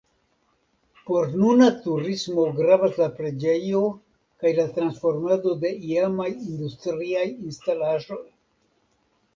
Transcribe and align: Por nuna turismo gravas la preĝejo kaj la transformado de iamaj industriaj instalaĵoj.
Por 1.09 1.27
nuna 1.41 1.67
turismo 1.83 2.45
gravas 2.61 2.97
la 3.03 3.09
preĝejo 3.19 3.83
kaj 4.45 4.55
la 4.61 4.67
transformado 4.79 5.55
de 5.67 5.75
iamaj 5.93 6.31
industriaj 6.41 7.29
instalaĵoj. 7.47 8.23